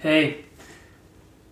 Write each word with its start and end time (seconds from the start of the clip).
Hey, 0.00 0.44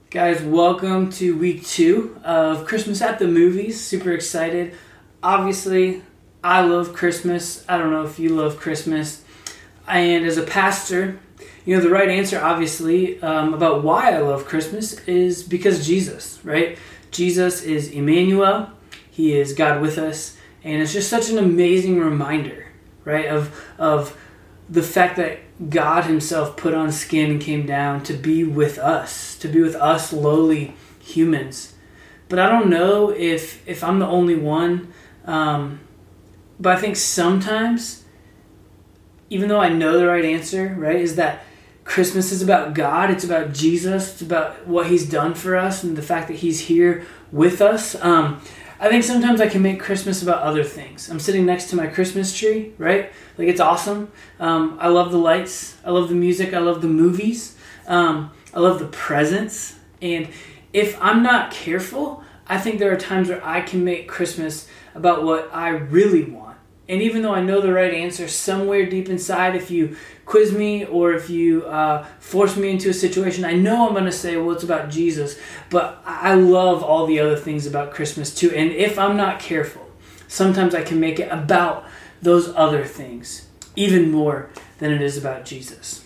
guys, 0.09 0.41
welcome 0.41 1.11
to 1.15 1.37
week 1.37 1.67
two 1.67 2.21
of 2.23 2.65
Christmas 2.65 3.03
at 3.03 3.19
the 3.19 3.27
Movies. 3.27 3.85
Super 3.85 4.13
excited. 4.13 4.73
Obviously, 5.21 6.05
I 6.45 6.61
love 6.61 6.93
Christmas. 6.93 7.65
I 7.69 7.77
don't 7.77 7.91
know 7.91 8.05
if 8.05 8.21
you 8.21 8.29
love 8.29 8.61
Christmas. 8.61 9.25
And 9.89 10.25
as 10.25 10.37
a 10.37 10.45
pastor, 10.45 11.19
you 11.65 11.75
know, 11.75 11.83
the 11.83 11.91
right 11.91 12.09
answer, 12.09 12.41
obviously, 12.41 13.21
um, 13.21 13.53
about 13.53 13.83
why 13.83 14.13
I 14.13 14.19
love 14.19 14.45
Christmas 14.45 14.93
is 15.09 15.43
because 15.43 15.85
Jesus, 15.85 16.39
right? 16.45 16.79
Jesus 17.11 17.65
is 17.65 17.91
Emmanuel, 17.91 18.71
He 19.11 19.37
is 19.37 19.55
God 19.55 19.81
with 19.83 19.99
us. 19.99 20.37
And 20.63 20.81
it's 20.81 20.93
just 20.93 21.11
such 21.11 21.31
an 21.31 21.39
amazing 21.39 21.99
reminder, 21.99 22.69
right, 23.05 23.27
of, 23.27 23.61
of 23.77 24.17
the 24.69 24.83
fact 24.83 25.17
that 25.17 25.39
God 25.71 26.05
Himself 26.05 26.57
put 26.57 26.75
on 26.75 26.93
skin 26.93 27.31
and 27.33 27.41
came 27.41 27.67
down 27.67 28.03
to 28.05 28.13
be 28.13 28.45
with 28.45 28.79
us, 28.79 29.37
to 29.39 29.49
be 29.49 29.61
with 29.61 29.77
us 29.77 30.13
lowly 30.13 30.75
humans. 31.01 31.75
But 32.29 32.39
I 32.39 32.49
don't 32.49 32.69
know 32.69 33.11
if 33.11 33.67
if 33.69 33.85
I'm 33.85 33.99
the 33.99 34.07
only 34.07 34.37
one. 34.37 34.93
Um, 35.25 35.81
but 36.59 36.77
I 36.77 36.81
think 36.81 36.97
sometimes, 36.97 38.05
even 39.29 39.49
though 39.49 39.61
I 39.61 39.69
know 39.69 39.99
the 39.99 40.07
right 40.07 40.25
answer, 40.25 40.75
right, 40.79 40.97
is 40.97 41.17
that 41.17 41.45
Christmas 41.85 42.33
is 42.33 42.43
about 42.43 42.75
God. 42.75 43.11
It's 43.11 43.25
about 43.25 43.53
Jesus. 43.53 44.13
It's 44.13 44.23
about 44.23 44.67
what 44.67 44.89
He's 44.89 45.09
done 45.09 45.35
for 45.35 45.57
us 45.57 45.85
and 45.85 45.97
the 45.97 46.03
fact 46.03 46.29
that 46.29 46.39
He's 46.39 46.61
here 46.61 47.07
with 47.31 47.61
us. 47.61 47.95
Um, 48.03 48.41
I 48.79 48.89
think 48.91 49.05
sometimes 49.05 49.41
I 49.41 49.49
can 49.49 49.63
make 49.63 49.81
Christmas 49.81 50.23
about 50.23 50.43
other 50.43 50.63
things. 50.63 51.09
I'm 51.09 51.19
sitting 51.19 51.47
next 51.47 51.71
to 51.71 51.77
my 51.77 51.87
Christmas 51.87 52.37
tree, 52.37 52.73
right? 52.77 53.11
Like 53.39 53.49
it's 53.49 53.61
awesome. 53.61 54.13
Um, 54.39 54.77
I 54.81 54.89
love 54.89 55.13
the 55.13 55.19
lights. 55.19 55.77
I 55.85 55.91
love 55.91 56.11
the 56.11 56.15
music. 56.15 56.53
I 56.53 56.59
love 56.59 56.83
the 56.83 56.89
movies. 56.89 57.57
Um, 57.87 58.33
I 58.53 58.61
love 58.61 58.79
the 58.79 58.89
presents. 58.89 59.77
And 60.03 60.29
if 60.75 61.01
I'm 61.03 61.23
not 61.23 61.51
careful, 61.51 62.23
I 62.47 62.59
think 62.59 62.79
there 62.79 62.93
are 62.93 62.99
times 62.99 63.31
where 63.31 63.45
I 63.45 63.63
can 63.63 63.83
make 63.83 64.09
Christmas 64.09 64.69
about 64.95 65.25
what 65.25 65.49
I 65.55 65.69
really 65.71 66.25
want 66.25 66.46
and 66.89 67.03
even 67.03 67.23
though 67.23 67.35
I 67.35 67.41
know 67.43 67.61
the 67.61 67.73
right 67.73 67.93
answer, 67.93 68.29
somewhere 68.29 68.87
deep 68.87 69.09
inside, 69.09 69.57
if 69.57 69.71
you 69.71 69.97
quiz 70.25 70.53
me 70.53 70.85
or 70.85 71.13
if 71.15 71.29
you 71.29 71.65
uh, 71.65 72.05
force 72.21 72.57
me 72.57 72.71
into 72.71 72.91
a 72.91 72.95
situation, 72.95 73.45
I 73.45 73.55
know 73.55 73.87
I'm 73.87 73.93
going 73.93 74.05
to 74.05 74.13
say, 74.13 74.37
well, 74.37 74.55
it's 74.55 74.63
about 74.63 74.89
Jesus. 74.89 75.39
But 75.69 76.01
I 76.05 76.35
love 76.35 76.85
all 76.85 77.07
the 77.07 77.19
other 77.19 77.37
things 77.37 77.67
about 77.67 77.93
Christmas 77.93 78.33
too. 78.33 78.53
And 78.53 78.71
if 78.71 78.99
I'm 78.99 79.17
not 79.17 79.41
careful, 79.41 79.91
sometimes 80.29 80.75
I 80.75 80.83
can 80.83 81.01
make 81.01 81.19
it 81.19 81.31
about 81.33 81.85
those 82.23 82.55
other 82.55 82.85
things 82.85 83.49
even 83.75 84.11
more 84.11 84.49
than 84.79 84.93
it 84.93 85.03
is 85.03 85.19
about 85.19 85.45
Jesus. 85.45 86.06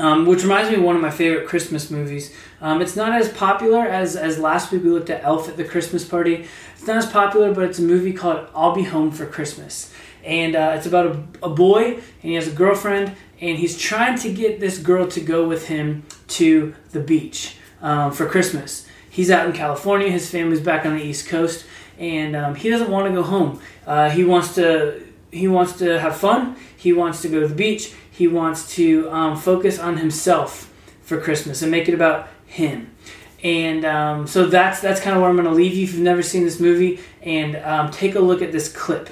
Um, 0.00 0.26
which 0.26 0.42
reminds 0.42 0.70
me 0.70 0.76
of 0.76 0.82
one 0.82 0.96
of 0.96 1.02
my 1.02 1.10
favorite 1.10 1.46
Christmas 1.46 1.88
movies. 1.88 2.34
Um, 2.60 2.82
it's 2.82 2.96
not 2.96 3.12
as 3.12 3.28
popular 3.28 3.86
as, 3.86 4.16
as 4.16 4.40
last 4.40 4.72
week 4.72 4.82
we 4.82 4.90
looked 4.90 5.08
at 5.08 5.22
Elf 5.22 5.48
at 5.48 5.56
the 5.56 5.62
Christmas 5.62 6.04
Party. 6.04 6.46
It's 6.72 6.84
not 6.84 6.96
as 6.96 7.06
popular, 7.06 7.54
but 7.54 7.62
it's 7.64 7.78
a 7.78 7.82
movie 7.82 8.12
called 8.12 8.48
I'll 8.56 8.74
Be 8.74 8.82
Home 8.82 9.12
for 9.12 9.24
Christmas. 9.24 9.94
And 10.24 10.56
uh, 10.56 10.72
it's 10.74 10.86
about 10.86 11.06
a, 11.06 11.22
a 11.44 11.48
boy, 11.48 11.94
and 11.94 12.02
he 12.22 12.34
has 12.34 12.48
a 12.48 12.50
girlfriend, 12.50 13.14
and 13.40 13.56
he's 13.56 13.78
trying 13.78 14.18
to 14.18 14.32
get 14.32 14.58
this 14.58 14.78
girl 14.78 15.06
to 15.08 15.20
go 15.20 15.46
with 15.46 15.68
him 15.68 16.02
to 16.28 16.74
the 16.90 17.00
beach 17.00 17.56
um, 17.80 18.10
for 18.10 18.26
Christmas. 18.26 18.88
He's 19.08 19.30
out 19.30 19.46
in 19.46 19.52
California, 19.52 20.10
his 20.10 20.28
family's 20.28 20.60
back 20.60 20.84
on 20.84 20.96
the 20.96 21.02
East 21.02 21.28
Coast, 21.28 21.66
and 21.98 22.34
um, 22.34 22.56
he 22.56 22.68
doesn't 22.68 22.90
want 22.90 23.06
to 23.06 23.12
go 23.12 23.22
home. 23.22 23.60
Uh, 23.86 24.10
he 24.10 24.24
wants 24.24 24.56
to 24.56 25.00
he 25.30 25.48
wants 25.48 25.78
to 25.78 25.98
have 25.98 26.16
fun. 26.16 26.56
He 26.76 26.92
wants 26.92 27.22
to 27.22 27.28
go 27.28 27.40
to 27.40 27.48
the 27.48 27.54
beach. 27.54 27.92
He 28.14 28.28
wants 28.28 28.72
to 28.76 29.10
um, 29.10 29.36
focus 29.36 29.80
on 29.80 29.96
himself 29.96 30.72
for 31.02 31.20
Christmas 31.20 31.62
and 31.62 31.70
make 31.70 31.88
it 31.88 31.94
about 31.94 32.28
him. 32.46 32.94
And 33.42 33.84
um, 33.84 34.28
so 34.28 34.46
that's 34.46 34.80
that's 34.80 35.00
kind 35.00 35.16
of 35.16 35.20
where 35.20 35.28
I'm 35.28 35.34
going 35.34 35.48
to 35.48 35.52
leave 35.52 35.74
you 35.74 35.82
if 35.82 35.94
you've 35.94 36.02
never 36.02 36.22
seen 36.22 36.44
this 36.44 36.60
movie. 36.60 37.00
And 37.22 37.56
um, 37.56 37.90
take 37.90 38.14
a 38.14 38.20
look 38.20 38.40
at 38.40 38.52
this 38.52 38.72
clip. 38.72 39.10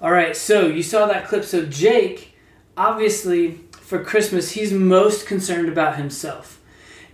All 0.00 0.10
right, 0.10 0.36
so 0.36 0.66
you 0.66 0.82
saw 0.82 1.06
that 1.06 1.28
clip. 1.28 1.44
So 1.44 1.64
Jake, 1.64 2.34
obviously, 2.76 3.60
for 3.70 4.02
Christmas, 4.02 4.50
he's 4.50 4.72
most 4.72 5.28
concerned 5.28 5.68
about 5.68 5.94
himself. 5.94 6.58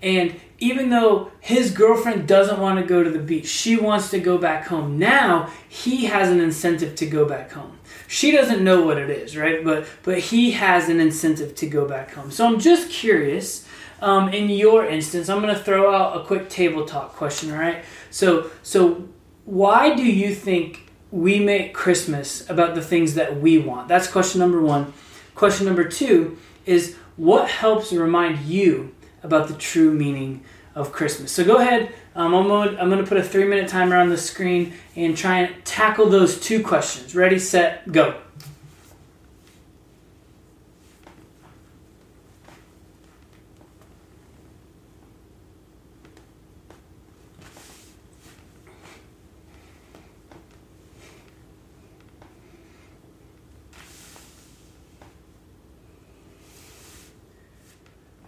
And 0.02 0.40
even 0.58 0.90
though 0.90 1.30
his 1.40 1.70
girlfriend 1.70 2.26
doesn't 2.26 2.60
want 2.60 2.80
to 2.80 2.84
go 2.84 3.02
to 3.02 3.10
the 3.10 3.18
beach, 3.18 3.46
she 3.46 3.76
wants 3.76 4.10
to 4.10 4.18
go 4.18 4.38
back 4.38 4.66
home. 4.66 4.98
Now 4.98 5.50
he 5.68 6.06
has 6.06 6.28
an 6.28 6.40
incentive 6.40 6.96
to 6.96 7.06
go 7.06 7.24
back 7.24 7.52
home. 7.52 7.78
She 8.06 8.30
doesn't 8.30 8.64
know 8.64 8.82
what 8.82 8.98
it 8.98 9.10
is, 9.10 9.36
right? 9.36 9.62
But 9.64 9.86
but 10.02 10.18
he 10.18 10.52
has 10.52 10.88
an 10.88 11.00
incentive 11.00 11.54
to 11.56 11.66
go 11.66 11.86
back 11.86 12.12
home. 12.12 12.30
So 12.30 12.46
I'm 12.46 12.58
just 12.58 12.90
curious. 12.90 13.66
Um, 14.00 14.28
in 14.28 14.48
your 14.48 14.86
instance, 14.86 15.28
I'm 15.28 15.42
going 15.42 15.54
to 15.54 15.60
throw 15.60 15.92
out 15.92 16.20
a 16.20 16.24
quick 16.24 16.48
table 16.48 16.84
talk 16.84 17.14
question. 17.14 17.50
All 17.50 17.58
right. 17.58 17.84
So 18.10 18.50
so 18.62 19.08
why 19.44 19.94
do 19.94 20.04
you 20.04 20.34
think 20.34 20.90
we 21.10 21.40
make 21.40 21.72
Christmas 21.74 22.48
about 22.50 22.74
the 22.74 22.82
things 22.82 23.14
that 23.14 23.40
we 23.40 23.58
want? 23.58 23.88
That's 23.88 24.06
question 24.06 24.40
number 24.40 24.60
one. 24.60 24.92
Question 25.34 25.66
number 25.66 25.84
two 25.84 26.36
is 26.66 26.96
what 27.16 27.48
helps 27.50 27.92
remind 27.92 28.40
you 28.40 28.94
about 29.22 29.48
the 29.48 29.54
true 29.54 29.92
meaning 29.92 30.44
of 30.74 30.92
Christmas. 30.92 31.32
So 31.32 31.44
go 31.44 31.56
ahead. 31.56 31.92
Um, 32.14 32.34
I'm 32.34 32.46
going 32.46 32.78
I'm 32.78 32.90
to 32.90 33.04
put 33.04 33.18
a 33.18 33.22
three 33.22 33.44
minute 33.44 33.68
timer 33.68 33.96
on 33.96 34.08
the 34.08 34.16
screen 34.16 34.74
and 34.96 35.16
try 35.16 35.40
and 35.40 35.64
tackle 35.64 36.08
those 36.08 36.40
two 36.40 36.62
questions. 36.62 37.14
Ready, 37.14 37.38
set, 37.38 37.90
go. 37.90 38.20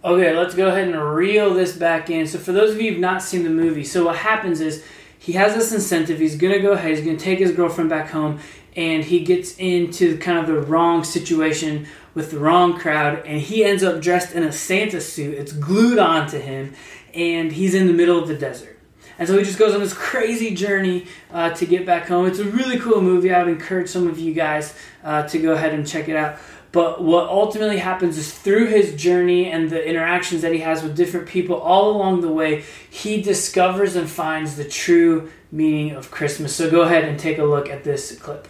Okay, 0.03 0.35
let's 0.35 0.55
go 0.55 0.69
ahead 0.69 0.87
and 0.87 0.99
reel 1.13 1.53
this 1.53 1.77
back 1.77 2.09
in. 2.09 2.25
So, 2.25 2.39
for 2.39 2.51
those 2.51 2.71
of 2.71 2.81
you 2.81 2.91
who've 2.91 2.99
not 2.99 3.21
seen 3.21 3.43
the 3.43 3.51
movie, 3.51 3.83
so 3.83 4.05
what 4.05 4.15
happens 4.15 4.59
is 4.59 4.83
he 5.19 5.33
has 5.33 5.53
this 5.53 5.71
incentive. 5.71 6.17
He's 6.17 6.37
going 6.37 6.53
to 6.53 6.59
go 6.59 6.71
ahead, 6.71 6.95
he's 6.95 7.05
going 7.05 7.17
to 7.17 7.23
take 7.23 7.37
his 7.37 7.51
girlfriend 7.51 7.91
back 7.91 8.09
home, 8.09 8.39
and 8.75 9.03
he 9.03 9.19
gets 9.19 9.55
into 9.57 10.17
kind 10.17 10.39
of 10.39 10.47
the 10.47 10.59
wrong 10.59 11.03
situation 11.03 11.85
with 12.15 12.31
the 12.31 12.39
wrong 12.39 12.79
crowd, 12.79 13.23
and 13.27 13.39
he 13.41 13.63
ends 13.63 13.83
up 13.83 14.01
dressed 14.01 14.33
in 14.33 14.41
a 14.41 14.51
Santa 14.51 14.99
suit. 14.99 15.35
It's 15.35 15.53
glued 15.53 15.99
onto 15.99 16.39
him, 16.39 16.73
and 17.13 17.51
he's 17.51 17.75
in 17.75 17.85
the 17.85 17.93
middle 17.93 18.17
of 18.17 18.27
the 18.27 18.35
desert. 18.35 18.79
And 19.19 19.27
so 19.27 19.37
he 19.37 19.43
just 19.43 19.59
goes 19.59 19.75
on 19.75 19.81
this 19.81 19.93
crazy 19.93 20.55
journey 20.55 21.05
uh, 21.31 21.51
to 21.51 21.67
get 21.67 21.85
back 21.85 22.07
home. 22.07 22.25
It's 22.25 22.39
a 22.39 22.45
really 22.45 22.79
cool 22.79 23.03
movie. 23.03 23.31
I 23.31 23.43
would 23.43 23.53
encourage 23.53 23.87
some 23.87 24.07
of 24.07 24.17
you 24.17 24.33
guys 24.33 24.75
uh, 25.03 25.27
to 25.27 25.37
go 25.37 25.51
ahead 25.51 25.75
and 25.75 25.87
check 25.87 26.09
it 26.09 26.15
out. 26.15 26.39
But 26.71 27.03
what 27.03 27.27
ultimately 27.27 27.79
happens 27.79 28.17
is 28.17 28.33
through 28.33 28.67
his 28.67 28.95
journey 28.95 29.51
and 29.51 29.69
the 29.69 29.85
interactions 29.85 30.41
that 30.41 30.53
he 30.53 30.59
has 30.59 30.81
with 30.81 30.95
different 30.95 31.27
people 31.27 31.57
all 31.57 31.91
along 31.91 32.21
the 32.21 32.31
way, 32.31 32.63
he 32.89 33.21
discovers 33.21 33.97
and 33.97 34.09
finds 34.09 34.55
the 34.55 34.63
true 34.63 35.29
meaning 35.51 35.91
of 35.91 36.11
Christmas. 36.11 36.55
So 36.55 36.71
go 36.71 36.81
ahead 36.83 37.03
and 37.03 37.19
take 37.19 37.39
a 37.39 37.43
look 37.43 37.69
at 37.69 37.83
this 37.83 38.17
clip. 38.17 38.47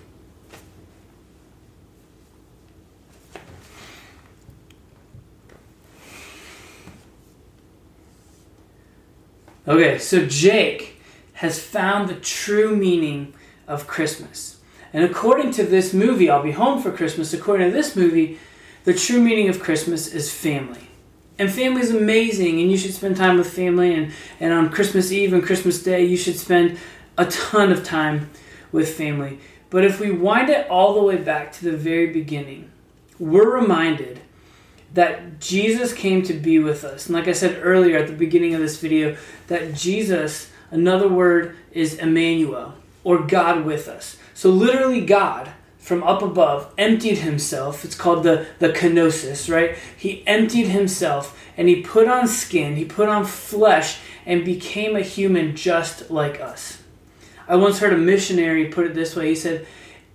Okay, 9.67 9.97
so 9.97 10.25
Jake 10.25 11.01
has 11.33 11.59
found 11.59 12.09
the 12.09 12.15
true 12.15 12.75
meaning 12.75 13.33
of 13.67 13.87
Christmas. 13.87 14.60
And 14.93 15.03
according 15.03 15.51
to 15.51 15.63
this 15.63 15.93
movie, 15.93 16.29
I'll 16.29 16.43
Be 16.43 16.51
Home 16.51 16.81
for 16.81 16.91
Christmas, 16.91 17.33
according 17.33 17.69
to 17.69 17.73
this 17.73 17.95
movie, 17.95 18.39
the 18.83 18.93
true 18.93 19.21
meaning 19.21 19.47
of 19.47 19.59
Christmas 19.59 20.13
is 20.13 20.33
family. 20.33 20.89
And 21.39 21.51
family 21.51 21.81
is 21.81 21.91
amazing, 21.91 22.59
and 22.59 22.69
you 22.69 22.77
should 22.77 22.93
spend 22.93 23.17
time 23.17 23.37
with 23.37 23.51
family. 23.51 23.93
And, 23.93 24.11
and 24.39 24.53
on 24.53 24.69
Christmas 24.69 25.11
Eve 25.11 25.33
and 25.33 25.43
Christmas 25.43 25.81
Day, 25.81 26.05
you 26.05 26.17
should 26.17 26.37
spend 26.37 26.77
a 27.17 27.25
ton 27.25 27.71
of 27.71 27.83
time 27.83 28.29
with 28.71 28.95
family. 28.95 29.39
But 29.69 29.85
if 29.85 29.99
we 29.99 30.11
wind 30.11 30.49
it 30.49 30.69
all 30.69 30.93
the 30.93 31.01
way 31.01 31.17
back 31.17 31.51
to 31.53 31.65
the 31.65 31.77
very 31.77 32.07
beginning, 32.11 32.69
we're 33.17 33.49
reminded 33.49 34.19
that 34.93 35.39
Jesus 35.39 35.93
came 35.93 36.21
to 36.23 36.33
be 36.33 36.59
with 36.59 36.83
us. 36.83 37.05
And 37.05 37.15
like 37.15 37.27
I 37.27 37.33
said 37.33 37.61
earlier 37.63 37.97
at 37.97 38.07
the 38.07 38.13
beginning 38.13 38.53
of 38.53 38.59
this 38.59 38.79
video, 38.79 39.15
that 39.47 39.73
Jesus, 39.73 40.51
another 40.69 41.07
word 41.07 41.55
is 41.71 41.93
Emmanuel, 41.95 42.73
or 43.03 43.19
God 43.19 43.65
with 43.65 43.87
us. 43.87 44.17
So, 44.33 44.49
literally, 44.49 45.01
God 45.05 45.51
from 45.81 46.03
up 46.03 46.21
above 46.21 46.71
emptied 46.77 47.17
himself. 47.17 47.83
It's 47.83 47.95
called 47.95 48.23
the, 48.23 48.45
the 48.59 48.69
kenosis, 48.69 49.51
right? 49.51 49.75
He 49.97 50.25
emptied 50.27 50.67
himself 50.67 51.37
and 51.57 51.67
he 51.67 51.81
put 51.81 52.07
on 52.07 52.27
skin, 52.27 52.75
he 52.75 52.85
put 52.85 53.09
on 53.09 53.25
flesh, 53.25 53.99
and 54.25 54.45
became 54.45 54.95
a 54.95 55.01
human 55.01 55.55
just 55.55 56.11
like 56.11 56.39
us. 56.39 56.81
I 57.47 57.55
once 57.55 57.79
heard 57.79 57.93
a 57.93 57.97
missionary 57.97 58.65
put 58.65 58.85
it 58.85 58.93
this 58.93 59.15
way. 59.15 59.29
He 59.29 59.35
said, 59.35 59.65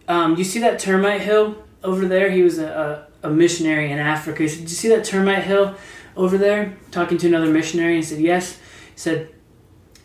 um, 0.09 0.37
You 0.37 0.45
see 0.45 0.61
that 0.61 0.79
termite 0.79 1.21
hill 1.21 1.65
over 1.83 2.07
there? 2.07 2.31
He 2.31 2.43
was 2.43 2.59
a, 2.59 3.09
a, 3.23 3.29
a 3.29 3.31
missionary 3.31 3.91
in 3.91 3.99
Africa. 3.99 4.45
He 4.45 4.49
said, 4.49 4.61
Did 4.61 4.71
you 4.71 4.77
see 4.77 4.89
that 4.89 5.05
termite 5.05 5.43
hill 5.43 5.75
over 6.17 6.39
there? 6.39 6.77
Talking 6.93 7.19
to 7.19 7.27
another 7.27 7.51
missionary. 7.51 7.97
He 7.97 8.03
said, 8.03 8.21
Yes. 8.21 8.57
He 8.95 9.01
said, 9.01 9.35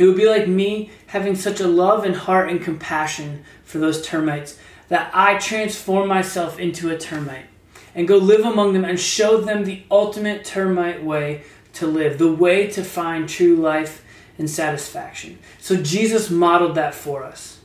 It 0.02 0.08
would 0.08 0.18
be 0.18 0.28
like 0.28 0.48
me 0.48 0.90
having 1.06 1.36
such 1.36 1.60
a 1.60 1.68
love 1.68 2.06
and 2.06 2.16
heart 2.16 2.50
and 2.50 2.60
compassion 2.60 3.46
for 3.64 3.78
those 3.78 4.04
termites 4.04 4.58
that 4.88 5.12
I 5.14 5.38
transform 5.38 6.08
myself 6.08 6.58
into 6.58 6.90
a 6.90 6.98
termite 6.98 7.46
and 7.94 8.08
go 8.08 8.18
live 8.18 8.44
among 8.44 8.74
them 8.74 8.84
and 8.84 9.00
show 9.00 9.42
them 9.42 9.64
the 9.64 9.84
ultimate 9.92 10.44
termite 10.44 11.04
way 11.04 11.44
to 11.74 11.86
live, 11.86 12.18
the 12.18 12.32
way 12.32 12.66
to 12.72 12.84
find 12.84 13.30
true 13.30 13.56
life 13.56 14.04
and 14.40 14.50
satisfaction. 14.50 15.38
So 15.60 15.76
Jesus 15.76 16.32
modeled 16.32 16.74
that 16.78 16.96
for 16.96 17.24
us. 17.24 17.60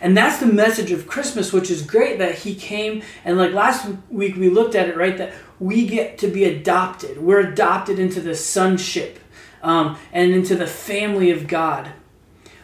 And 0.00 0.16
that's 0.16 0.38
the 0.38 0.46
message 0.46 0.90
of 0.90 1.06
Christmas, 1.06 1.52
which 1.52 1.70
is 1.70 1.82
great 1.82 2.18
that 2.18 2.34
he 2.34 2.56
came 2.56 3.02
and 3.24 3.38
like 3.38 3.52
last 3.52 3.88
week 4.10 4.34
we 4.34 4.50
looked 4.50 4.74
at 4.74 4.88
it, 4.88 4.96
right? 4.96 5.16
That 5.16 5.32
we 5.60 5.86
get 5.86 6.18
to 6.18 6.26
be 6.26 6.46
adopted. 6.46 7.18
We're 7.18 7.52
adopted 7.52 8.00
into 8.00 8.20
the 8.20 8.34
sonship 8.34 9.20
um, 9.64 9.98
and 10.12 10.32
into 10.32 10.54
the 10.54 10.66
family 10.66 11.30
of 11.30 11.48
God. 11.48 11.90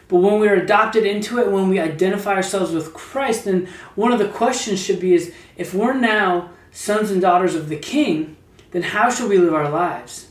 But 0.07 0.17
when 0.17 0.39
we're 0.39 0.61
adopted 0.61 1.05
into 1.05 1.39
it, 1.39 1.51
when 1.51 1.69
we 1.69 1.79
identify 1.79 2.35
ourselves 2.35 2.71
with 2.71 2.93
Christ, 2.93 3.45
then 3.45 3.67
one 3.95 4.11
of 4.11 4.19
the 4.19 4.27
questions 4.27 4.81
should 4.81 4.99
be 4.99 5.13
is 5.13 5.33
if 5.57 5.73
we're 5.73 5.93
now 5.93 6.51
sons 6.71 7.11
and 7.11 7.21
daughters 7.21 7.55
of 7.55 7.69
the 7.69 7.77
King, 7.77 8.37
then 8.71 8.83
how 8.83 9.09
should 9.09 9.29
we 9.29 9.37
live 9.37 9.53
our 9.53 9.69
lives? 9.69 10.27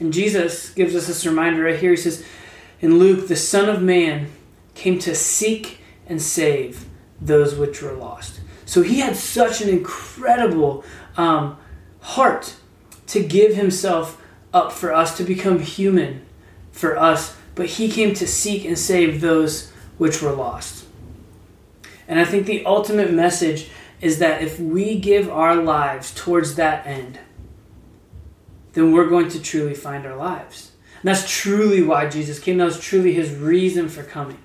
And 0.00 0.12
Jesus 0.12 0.70
gives 0.70 0.94
us 0.94 1.06
this 1.06 1.24
reminder 1.24 1.62
right 1.62 1.78
here. 1.78 1.92
He 1.92 1.96
says 1.96 2.24
in 2.80 2.98
Luke, 2.98 3.28
the 3.28 3.36
Son 3.36 3.68
of 3.68 3.80
Man 3.80 4.30
came 4.74 4.98
to 5.00 5.14
seek 5.14 5.78
and 6.06 6.20
save 6.20 6.84
those 7.20 7.54
which 7.54 7.80
were 7.80 7.92
lost. 7.92 8.40
So 8.66 8.82
he 8.82 9.00
had 9.00 9.16
such 9.16 9.60
an 9.60 9.68
incredible 9.68 10.84
um, 11.16 11.56
heart 12.00 12.56
to 13.06 13.22
give 13.22 13.54
himself 13.54 14.20
up 14.54 14.72
for 14.72 14.94
us, 14.94 15.16
to 15.18 15.24
become 15.24 15.58
human 15.58 16.24
for 16.72 16.98
us 16.98 17.36
but 17.54 17.66
he 17.66 17.88
came 17.88 18.14
to 18.14 18.26
seek 18.26 18.64
and 18.64 18.78
save 18.78 19.20
those 19.20 19.70
which 19.98 20.20
were 20.20 20.32
lost. 20.32 20.86
And 22.08 22.18
I 22.18 22.24
think 22.24 22.46
the 22.46 22.64
ultimate 22.66 23.12
message 23.12 23.70
is 24.00 24.18
that 24.18 24.42
if 24.42 24.58
we 24.58 24.98
give 24.98 25.30
our 25.30 25.56
lives 25.56 26.12
towards 26.14 26.56
that 26.56 26.86
end, 26.86 27.18
then 28.72 28.92
we're 28.92 29.08
going 29.08 29.28
to 29.30 29.40
truly 29.40 29.74
find 29.74 30.04
our 30.04 30.16
lives. 30.16 30.72
And 31.00 31.08
that's 31.08 31.30
truly 31.30 31.82
why 31.82 32.08
Jesus 32.08 32.38
came. 32.38 32.58
That 32.58 32.64
was 32.64 32.80
truly 32.80 33.12
his 33.14 33.34
reason 33.34 33.88
for 33.88 34.02
coming. 34.02 34.38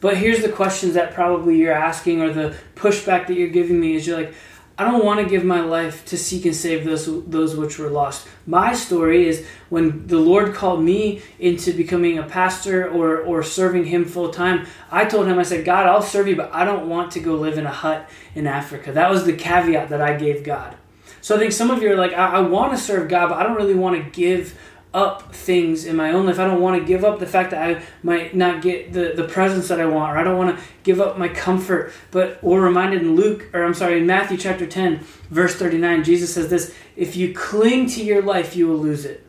But 0.00 0.16
here's 0.16 0.42
the 0.42 0.48
questions 0.48 0.94
that 0.94 1.12
probably 1.12 1.58
you're 1.58 1.74
asking, 1.74 2.22
or 2.22 2.32
the 2.32 2.56
pushback 2.74 3.26
that 3.26 3.34
you're 3.34 3.48
giving 3.48 3.78
me 3.78 3.96
is 3.96 4.06
you're 4.06 4.16
like, 4.16 4.34
I 4.80 4.84
don't 4.84 5.04
want 5.04 5.20
to 5.20 5.26
give 5.26 5.44
my 5.44 5.60
life 5.60 6.06
to 6.06 6.16
seek 6.16 6.46
and 6.46 6.56
save 6.56 6.86
those 6.86 7.04
those 7.26 7.54
which 7.54 7.78
were 7.78 7.90
lost. 7.90 8.26
My 8.46 8.72
story 8.72 9.28
is 9.28 9.46
when 9.68 10.06
the 10.06 10.16
Lord 10.16 10.54
called 10.54 10.82
me 10.82 11.20
into 11.38 11.74
becoming 11.74 12.16
a 12.16 12.22
pastor 12.22 12.88
or 12.88 13.18
or 13.18 13.42
serving 13.42 13.84
Him 13.84 14.06
full 14.06 14.30
time. 14.30 14.66
I 14.90 15.04
told 15.04 15.26
Him, 15.26 15.38
I 15.38 15.42
said, 15.42 15.66
God, 15.66 15.84
I'll 15.84 16.00
serve 16.00 16.28
you, 16.28 16.36
but 16.36 16.54
I 16.54 16.64
don't 16.64 16.88
want 16.88 17.12
to 17.12 17.20
go 17.20 17.34
live 17.34 17.58
in 17.58 17.66
a 17.66 17.70
hut 17.70 18.08
in 18.34 18.46
Africa. 18.46 18.90
That 18.90 19.10
was 19.10 19.26
the 19.26 19.34
caveat 19.34 19.90
that 19.90 20.00
I 20.00 20.16
gave 20.16 20.44
God. 20.44 20.74
So 21.20 21.36
I 21.36 21.38
think 21.38 21.52
some 21.52 21.70
of 21.70 21.82
you 21.82 21.92
are 21.92 21.96
like, 21.96 22.14
I, 22.14 22.36
I 22.36 22.40
want 22.40 22.72
to 22.72 22.78
serve 22.78 23.10
God, 23.10 23.28
but 23.28 23.36
I 23.36 23.42
don't 23.42 23.56
really 23.56 23.74
want 23.74 24.02
to 24.02 24.10
give 24.10 24.58
up 24.92 25.34
things 25.34 25.84
in 25.84 25.94
my 25.94 26.12
own 26.12 26.26
life. 26.26 26.38
I 26.38 26.46
don't 26.46 26.60
want 26.60 26.80
to 26.80 26.86
give 26.86 27.04
up 27.04 27.20
the 27.20 27.26
fact 27.26 27.52
that 27.52 27.62
I 27.62 27.82
might 28.02 28.34
not 28.34 28.60
get 28.60 28.92
the, 28.92 29.12
the 29.14 29.24
presents 29.24 29.68
that 29.68 29.80
I 29.80 29.86
want, 29.86 30.12
or 30.12 30.18
I 30.18 30.24
don't 30.24 30.36
want 30.36 30.58
to 30.58 30.64
give 30.82 31.00
up 31.00 31.16
my 31.16 31.28
comfort. 31.28 31.92
But 32.10 32.42
we're 32.42 32.60
reminded 32.60 33.02
in 33.02 33.14
Luke, 33.14 33.48
or 33.52 33.62
I'm 33.62 33.74
sorry, 33.74 33.98
in 33.98 34.06
Matthew 34.06 34.36
chapter 34.36 34.66
10, 34.66 34.98
verse 35.30 35.54
39, 35.54 36.04
Jesus 36.04 36.34
says 36.34 36.50
this 36.50 36.74
If 36.96 37.14
you 37.16 37.32
cling 37.32 37.88
to 37.90 38.04
your 38.04 38.22
life, 38.22 38.56
you 38.56 38.66
will 38.66 38.78
lose 38.78 39.04
it. 39.04 39.24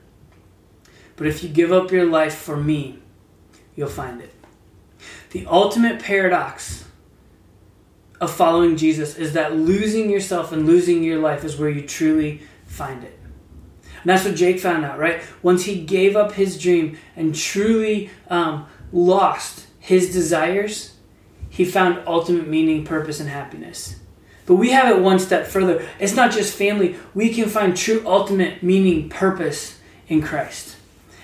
But 1.15 1.27
if 1.27 1.43
you 1.43 1.49
give 1.49 1.71
up 1.71 1.91
your 1.91 2.05
life 2.05 2.35
for 2.35 2.57
me, 2.57 2.99
you'll 3.75 3.89
find 3.89 4.21
it. 4.21 4.33
The 5.29 5.45
ultimate 5.45 6.01
paradox 6.01 6.85
of 8.19 8.31
following 8.31 8.77
Jesus 8.77 9.15
is 9.15 9.33
that 9.33 9.55
losing 9.55 10.09
yourself 10.09 10.51
and 10.51 10.65
losing 10.65 11.03
your 11.03 11.19
life 11.19 11.43
is 11.43 11.57
where 11.57 11.69
you 11.69 11.87
truly 11.87 12.41
find 12.65 13.03
it. 13.03 13.17
And 14.01 14.09
that's 14.09 14.25
what 14.25 14.35
Jake 14.35 14.59
found 14.59 14.83
out, 14.83 14.97
right? 14.97 15.21
Once 15.41 15.65
he 15.65 15.83
gave 15.83 16.15
up 16.15 16.33
his 16.33 16.59
dream 16.59 16.97
and 17.15 17.35
truly 17.35 18.09
um, 18.29 18.67
lost 18.91 19.67
his 19.79 20.11
desires, 20.11 20.95
he 21.49 21.65
found 21.65 22.01
ultimate 22.07 22.47
meaning, 22.47 22.83
purpose, 22.83 23.19
and 23.19 23.29
happiness. 23.29 23.99
But 24.45 24.55
we 24.55 24.71
have 24.71 24.95
it 24.95 25.01
one 25.01 25.19
step 25.19 25.45
further. 25.47 25.87
It's 25.99 26.15
not 26.15 26.31
just 26.31 26.57
family, 26.57 26.95
we 27.13 27.33
can 27.33 27.47
find 27.47 27.75
true 27.75 28.03
ultimate 28.05 28.63
meaning, 28.63 29.09
purpose 29.09 29.79
in 30.07 30.21
Christ. 30.21 30.77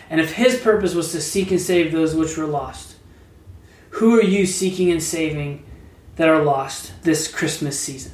And 0.09 0.21
if 0.21 0.33
his 0.33 0.59
purpose 0.59 0.94
was 0.94 1.12
to 1.12 1.21
seek 1.21 1.51
and 1.51 1.59
save 1.59 1.91
those 1.91 2.15
which 2.15 2.38
were 2.38 2.45
lost, 2.45 2.95
who 3.91 4.18
are 4.19 4.23
you 4.23 4.45
seeking 4.45 4.91
and 4.91 5.01
saving 5.01 5.65
that 6.18 6.30
are 6.30 6.44
lost 6.44 7.03
this 7.03 7.27
Christmas 7.27 7.80
season? 7.80 8.12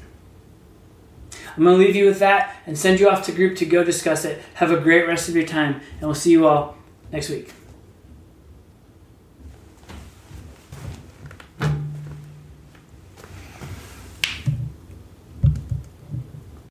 I'm 1.55 1.63
going 1.63 1.79
to 1.79 1.85
leave 1.85 1.95
you 1.95 2.05
with 2.05 2.19
that 2.19 2.55
and 2.65 2.77
send 2.77 2.99
you 2.99 3.09
off 3.09 3.25
to 3.25 3.31
group 3.31 3.57
to 3.57 3.65
go 3.65 3.83
discuss 3.83 4.25
it. 4.25 4.41
Have 4.55 4.71
a 4.71 4.79
great 4.79 5.07
rest 5.07 5.29
of 5.29 5.35
your 5.35 5.45
time, 5.45 5.81
and 5.99 6.01
we'll 6.01 6.15
see 6.15 6.31
you 6.31 6.47
all 6.47 6.77
next 7.11 7.29
week. 7.29 7.51